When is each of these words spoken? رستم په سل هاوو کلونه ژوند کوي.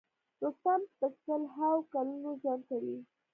رستم 0.41 0.81
په 0.97 1.07
سل 1.23 1.41
هاوو 1.55 1.87
کلونه 1.93 2.29
ژوند 2.41 2.61
کوي. 2.69 2.97